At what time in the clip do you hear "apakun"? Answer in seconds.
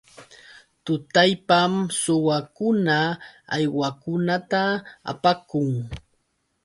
5.11-5.69